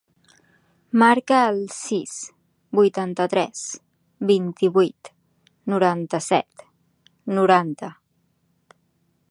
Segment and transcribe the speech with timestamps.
[1.01, 2.13] Marca el sis,
[2.79, 3.61] vuitanta-tres,
[4.31, 5.13] vint-i-vuit,
[5.75, 6.67] noranta-set,
[7.41, 7.91] noranta.